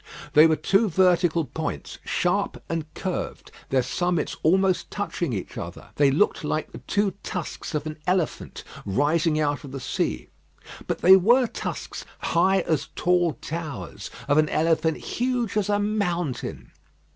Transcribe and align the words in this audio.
They 0.33 0.47
were 0.47 0.55
two 0.55 0.89
vertical 0.89 1.45
points, 1.45 1.99
sharp 2.03 2.63
and 2.67 2.91
curved 2.95 3.51
their 3.69 3.83
summits 3.83 4.35
almost 4.41 4.89
touching 4.89 5.31
each 5.31 5.59
other. 5.59 5.89
They 5.97 6.09
looked 6.09 6.43
like 6.43 6.71
the 6.71 6.79
two 6.79 7.11
tusks 7.21 7.75
of 7.75 7.85
an 7.85 7.99
elephant 8.07 8.63
rising 8.83 9.39
out 9.39 9.63
of 9.63 9.71
the 9.71 9.79
sea; 9.79 10.29
but 10.87 11.01
they 11.01 11.15
were 11.15 11.45
tusks, 11.45 12.03
high 12.17 12.61
as 12.61 12.89
tall 12.95 13.33
towers, 13.33 14.09
of 14.27 14.39
an 14.39 14.49
elephant 14.49 14.97
huge 14.97 15.55
as 15.55 15.69
a 15.69 15.77
mountain. 15.77 16.71